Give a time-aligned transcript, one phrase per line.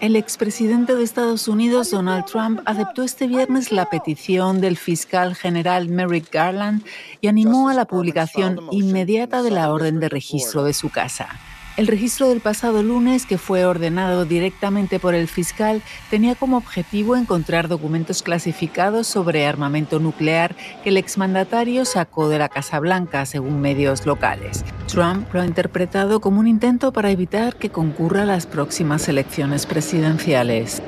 [0.00, 5.90] El expresidente de Estados Unidos, Donald Trump, aceptó este viernes la petición del fiscal general
[5.90, 6.82] Merrick Garland
[7.20, 11.28] y animó a la publicación inmediata de la orden de registro de su casa.
[11.76, 17.16] El registro del pasado lunes, que fue ordenado directamente por el fiscal, tenía como objetivo
[17.16, 23.60] encontrar documentos clasificados sobre armamento nuclear que el exmandatario sacó de la Casa Blanca, según
[23.60, 24.64] medios locales.
[24.88, 30.82] Trump lo ha interpretado como un intento para evitar que concurra las próximas elecciones presidenciales.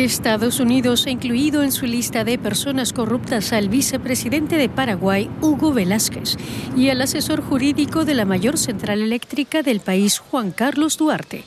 [0.00, 5.72] Estados Unidos ha incluido en su lista de personas corruptas al vicepresidente de Paraguay, Hugo
[5.72, 6.36] Velázquez,
[6.76, 11.44] y al asesor jurídico de la mayor central eléctrica del país, Juan Carlos Duarte.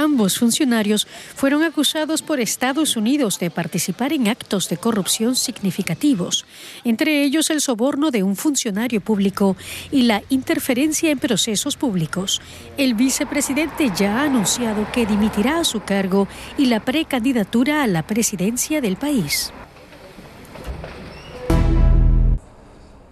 [0.00, 6.46] Ambos funcionarios fueron acusados por Estados Unidos de participar en actos de corrupción significativos,
[6.84, 9.58] entre ellos el soborno de un funcionario público
[9.92, 12.40] y la interferencia en procesos públicos.
[12.78, 18.06] El vicepresidente ya ha anunciado que dimitirá a su cargo y la precandidatura a la
[18.06, 19.52] presidencia del país.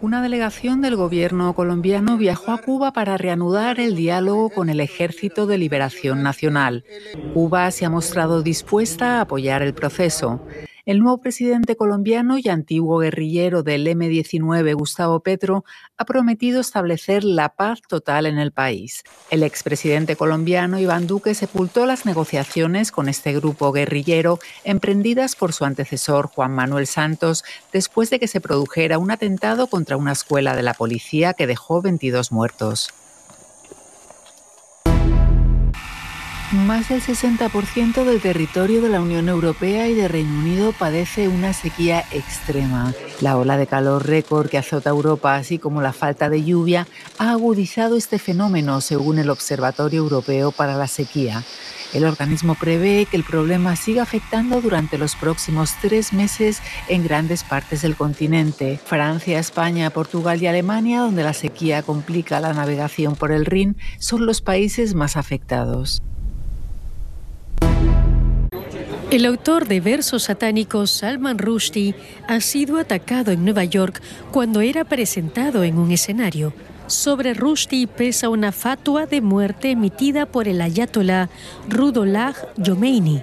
[0.00, 5.48] Una delegación del gobierno colombiano viajó a Cuba para reanudar el diálogo con el Ejército
[5.48, 6.84] de Liberación Nacional.
[7.34, 10.40] Cuba se ha mostrado dispuesta a apoyar el proceso.
[10.89, 15.67] El nuevo presidente colombiano y antiguo guerrillero del M-19, Gustavo Petro,
[15.98, 19.05] ha prometido establecer la paz total en el país.
[19.28, 25.67] El expresidente colombiano Iván Duque sepultó las negociaciones con este grupo guerrillero emprendidas por su
[25.67, 30.62] antecesor Juan Manuel Santos después de que se produjera un atentado contra una escuela de
[30.62, 32.95] la policía que dejó 22 muertos.
[36.52, 41.52] Más del 60% del territorio de la Unión Europea y de Reino Unido padece una
[41.52, 42.94] sequía extrema.
[43.20, 47.32] La ola de calor récord que azota Europa, así como la falta de lluvia, ha
[47.32, 51.45] agudizado este fenómeno, según el Observatorio Europeo para la Sequía.
[51.92, 57.44] El organismo prevé que el problema siga afectando durante los próximos tres meses en grandes
[57.44, 58.80] partes del continente.
[58.83, 64.24] Francia, España, Portugal y Alemania, donde la sequía complica la navegación por el Rin, son
[64.24, 66.00] los países más afectados.
[69.11, 71.95] El autor de versos satánicos Salman Rushdie
[72.27, 76.52] ha sido atacado en Nueva York cuando era presentado en un escenario.
[76.89, 81.30] Sobre Rushdie pesa una fatua de muerte emitida por el ayatollah
[81.70, 83.23] Rudollah Jomeini.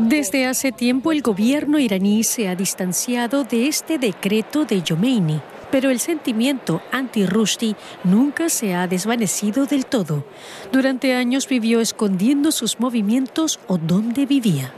[0.00, 5.40] Desde hace tiempo el gobierno iraní se ha distanciado de este decreto de Jomeini,
[5.70, 10.24] pero el sentimiento anti-Rushdie nunca se ha desvanecido del todo.
[10.72, 14.74] Durante años vivió escondiendo sus movimientos o dónde vivía.